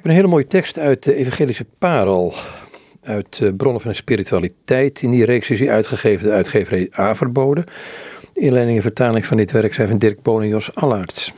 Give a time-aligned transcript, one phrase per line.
[0.00, 2.34] heb een hele mooie tekst uit de Evangelische Parel.
[3.02, 5.02] Uit uh, Bronnen van Spiritualiteit.
[5.02, 7.64] In die reeks is hij uitgegeven de uitgeverij Averboden.
[8.34, 11.32] Inleiding en vertaling van dit werk zijn van Dirk Boon en Jos Allaerts.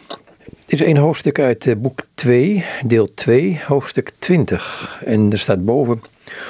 [0.46, 5.00] Dit is een hoofdstuk uit uh, boek 2, deel 2, hoofdstuk 20.
[5.04, 6.00] En er staat boven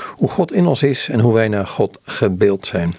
[0.09, 2.95] hoe God in ons is en hoe wij naar God gebeeld zijn.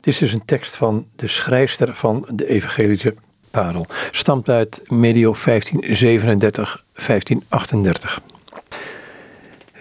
[0.00, 3.14] Dit is dus een tekst van de schrijfster van de Evangelische
[3.50, 3.86] Parel.
[4.10, 8.31] Stamt uit medio 1537, 1538.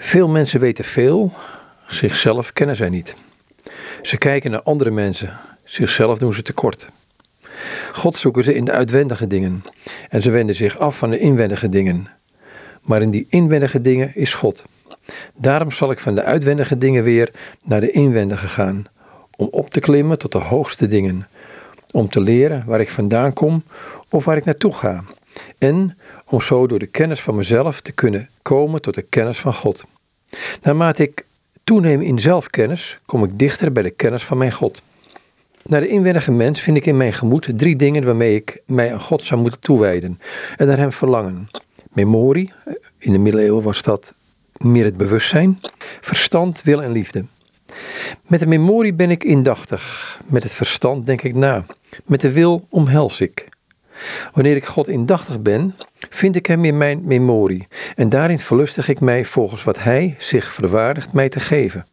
[0.03, 1.31] Veel mensen weten veel,
[1.87, 3.15] zichzelf kennen zij niet.
[4.01, 6.87] Ze kijken naar andere mensen, zichzelf doen ze tekort.
[7.91, 9.63] God zoeken ze in de uitwendige dingen
[10.09, 12.07] en ze wenden zich af van de inwendige dingen.
[12.81, 14.63] Maar in die inwendige dingen is God.
[15.33, 17.31] Daarom zal ik van de uitwendige dingen weer
[17.63, 18.85] naar de inwendige gaan,
[19.37, 21.27] om op te klimmen tot de hoogste dingen,
[21.91, 23.63] om te leren waar ik vandaan kom
[24.09, 25.03] of waar ik naartoe ga,
[25.61, 29.53] en om zo door de kennis van mezelf te kunnen komen tot de kennis van
[29.53, 29.83] God.
[30.61, 31.25] Naarmate ik
[31.63, 34.81] toeneem in zelfkennis, kom ik dichter bij de kennis van mijn God.
[35.63, 39.01] Naar de inwendige mens vind ik in mijn gemoed drie dingen waarmee ik mij aan
[39.01, 40.19] God zou moeten toewijden
[40.57, 41.49] en naar hem verlangen.
[41.89, 42.51] Memorie,
[42.97, 44.13] in de middeleeuwen was dat
[44.57, 45.59] meer het bewustzijn,
[46.01, 47.25] verstand, wil en liefde.
[48.27, 51.65] Met de memorie ben ik indachtig, met het verstand denk ik na,
[52.05, 53.49] met de wil omhels ik.
[54.33, 55.75] Wanneer ik God indachtig ben,
[56.09, 60.51] vind ik Hem in mijn memorie en daarin verlustig ik mij volgens wat Hij zich
[60.53, 61.85] verwaardigt mij te geven.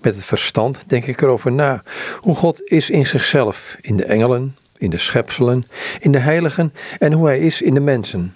[0.00, 1.82] Met het verstand denk ik erover na,
[2.20, 5.66] hoe God is in zichzelf, in de engelen, in de schepselen,
[6.00, 8.34] in de heiligen en hoe Hij is in de mensen.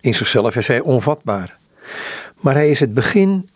[0.00, 1.56] In zichzelf is Hij onvatbaar,
[2.40, 3.48] maar Hij is het begin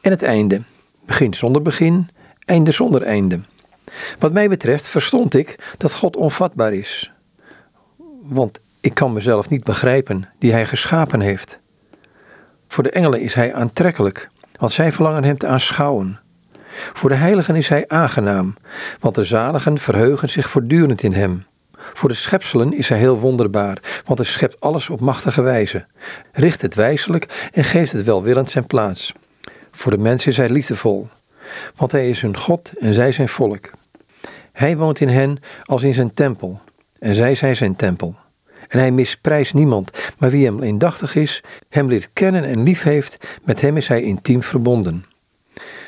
[0.00, 0.62] en het einde.
[1.06, 2.08] Begin zonder begin,
[2.44, 3.40] einde zonder einde.
[4.18, 7.13] Wat mij betreft verstond ik dat God onvatbaar is.
[8.26, 11.58] Want ik kan mezelf niet begrijpen die Hij geschapen heeft.
[12.68, 16.20] Voor de engelen is Hij aantrekkelijk, want zij verlangen Hem te aanschouwen.
[16.92, 18.54] Voor de heiligen is Hij aangenaam,
[19.00, 21.42] want de zaligen verheugen zich voortdurend in Hem.
[21.72, 25.86] Voor de schepselen is Hij heel wonderbaar, want Hij schept alles op machtige wijze,
[26.32, 29.12] richt het wijselijk en geeft het welwillend zijn plaats.
[29.70, 31.08] Voor de mensen is Hij liefdevol,
[31.76, 33.70] want Hij is hun God en zij zijn volk.
[34.52, 36.60] Hij woont in hen als in zijn tempel,
[37.04, 38.16] en zij zijn zijn tempel.
[38.68, 43.18] En hij misprijst niemand, maar wie hem indachtig is, hem leert kennen en lief heeft,
[43.42, 45.04] met hem is hij intiem verbonden.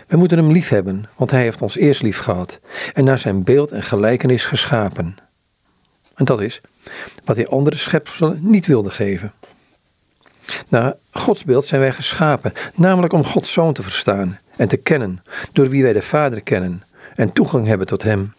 [0.06, 2.60] We moeten hem lief hebben, want hij heeft ons eerst lief gehad
[2.94, 5.16] en naar zijn beeld en gelijkenis geschapen.
[6.15, 6.60] En dat is
[7.25, 9.33] wat hij andere schepselen niet wilde geven.
[10.69, 15.22] Naar Gods beeld zijn wij geschapen, namelijk om Gods zoon te verstaan en te kennen,
[15.53, 16.83] door wie wij de Vader kennen
[17.15, 18.34] en toegang hebben tot Hem.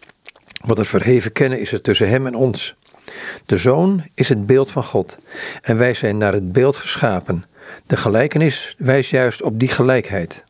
[0.64, 2.74] Wat er verheven kennen is er tussen Hem en ons.
[3.46, 5.18] De Zoon is het beeld van God
[5.62, 7.44] en wij zijn naar het beeld geschapen.
[7.86, 10.44] De gelijkenis wijst juist op die gelijkheid.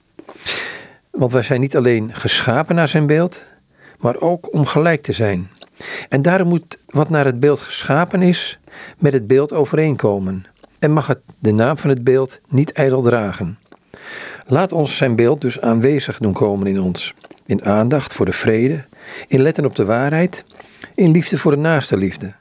[1.10, 3.44] Want wij zijn niet alleen geschapen naar zijn beeld,
[3.98, 5.50] maar ook om gelijk te zijn.
[6.08, 8.58] En daarom moet wat naar het beeld geschapen is,
[8.98, 10.44] met het beeld overeenkomen.
[10.78, 13.58] En mag het de naam van het beeld niet ijdel dragen.
[14.46, 17.14] Laat ons zijn beeld dus aanwezig doen komen in ons.
[17.48, 18.84] In aandacht voor de vrede,
[19.28, 20.44] in letten op de waarheid,
[20.94, 22.32] in liefde voor de naaste liefde.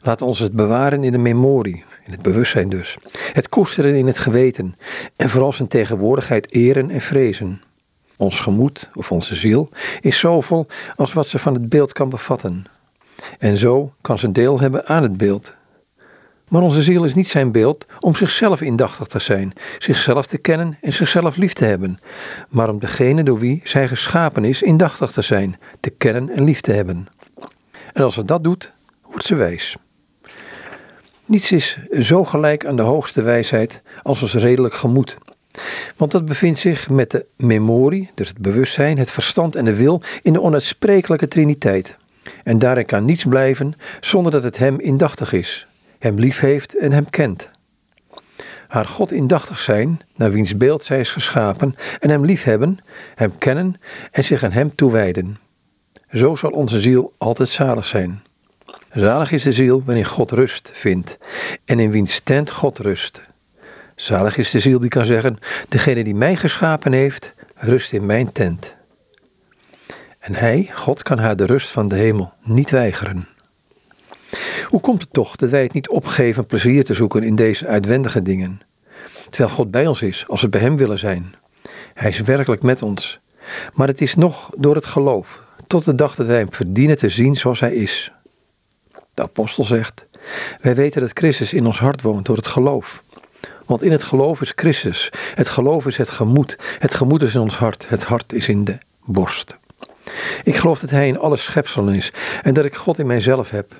[0.00, 2.96] Laat ons het bewaren in de memorie, in het bewustzijn dus.
[3.32, 4.76] Het koesteren in het geweten
[5.16, 7.62] en vooral zijn tegenwoordigheid eren en vrezen.
[8.16, 9.68] Ons gemoed of onze ziel
[10.00, 10.66] is zoveel
[10.96, 12.64] als wat ze van het beeld kan bevatten.
[13.38, 15.55] En zo kan ze deel hebben aan het beeld.
[16.48, 20.78] Maar onze ziel is niet zijn beeld om zichzelf indachtig te zijn, zichzelf te kennen
[20.80, 21.98] en zichzelf lief te hebben,
[22.48, 26.60] maar om degene door wie zij geschapen is indachtig te zijn, te kennen en lief
[26.60, 27.06] te hebben.
[27.92, 29.76] En als ze dat doet, wordt ze wijs.
[31.24, 35.18] Niets is zo gelijk aan de hoogste wijsheid als ons redelijk gemoed.
[35.96, 40.02] Want dat bevindt zich met de memorie, dus het bewustzijn, het verstand en de wil
[40.22, 41.96] in de onuitsprekelijke triniteit.
[42.44, 45.66] En daarin kan niets blijven zonder dat het hem indachtig is,
[46.06, 47.50] hem lief heeft en hem kent.
[48.68, 52.78] Haar God indachtig zijn, naar wiens beeld zij is geschapen, en hem lief hebben,
[53.14, 53.80] hem kennen
[54.10, 55.38] en zich aan hem toewijden.
[56.12, 58.22] Zo zal onze ziel altijd zalig zijn.
[58.92, 61.18] Zalig is de ziel waarin God rust vindt
[61.64, 63.20] en in wiens tent God rust.
[63.96, 65.38] Zalig is de ziel die kan zeggen:
[65.68, 68.76] Degene die mij geschapen heeft, rust in mijn tent.
[70.18, 73.28] En hij, God, kan haar de rust van de hemel niet weigeren.
[74.68, 78.22] Hoe komt het toch dat wij het niet opgeven plezier te zoeken in deze uitwendige
[78.22, 78.60] dingen?
[79.30, 81.34] Terwijl God bij ons is, als we bij Hem willen zijn.
[81.94, 83.20] Hij is werkelijk met ons.
[83.74, 87.08] Maar het is nog door het geloof, tot de dag dat wij Hem verdienen te
[87.08, 88.12] zien zoals Hij is.
[89.14, 90.06] De apostel zegt:
[90.60, 93.02] Wij weten dat Christus in ons hart woont door het geloof.
[93.66, 95.12] Want in het geloof is Christus.
[95.34, 96.56] Het geloof is het gemoed.
[96.78, 97.88] Het gemoed is in ons hart.
[97.88, 99.56] Het hart is in de borst.
[100.42, 102.12] Ik geloof dat Hij in alle schepselen is
[102.42, 103.74] en dat ik God in mijzelf heb.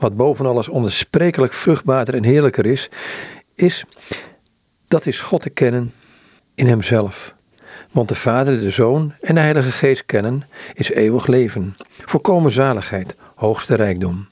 [0.00, 2.88] Wat boven alles onbesprekelijk vruchtbaarder en heerlijker is,
[3.54, 3.84] is
[4.88, 5.92] dat is God te kennen
[6.54, 7.34] in Hemzelf.
[7.90, 13.16] Want de Vader, de Zoon en de Heilige Geest kennen is eeuwig leven, volkomen zaligheid,
[13.34, 14.28] hoogste rijkdom.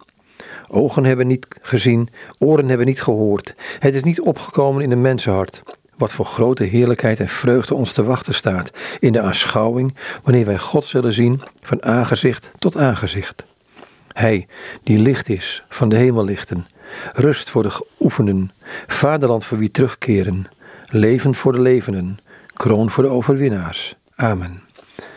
[0.68, 3.54] Ogen hebben niet gezien, oren hebben niet gehoord.
[3.78, 5.62] Het is niet opgekomen in een mensenhart.
[5.96, 10.58] Wat voor grote heerlijkheid en vreugde ons te wachten staat in de aanschouwing wanneer wij
[10.58, 13.47] God zullen zien van aangezicht tot aangezicht.
[14.18, 14.46] Hij
[14.82, 16.66] die licht is van de hemellichten,
[17.12, 18.50] rust voor de geoefenden,
[18.86, 20.46] vaderland voor wie terugkeren,
[20.88, 22.18] leven voor de levenden,
[22.54, 23.96] kroon voor de overwinnaars.
[24.14, 24.62] Amen.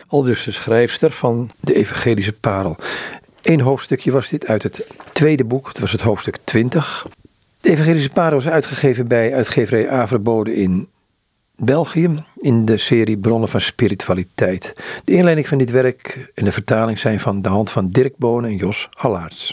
[0.07, 2.75] Al dus de schrijfster van de Evangelische Parel.
[3.42, 7.07] Eén hoofdstukje was dit uit het tweede boek, het was het hoofdstuk 20.
[7.62, 10.88] De Evangelische Parel was uitgegeven bij uitgeverij Averboden in
[11.56, 14.74] België in de serie Bronnen van Spiritualiteit.
[15.03, 18.50] De inleiding van dit werk en de vertaling zijn van de hand van Dirk Bonen
[18.50, 19.50] en Jos Allaerts.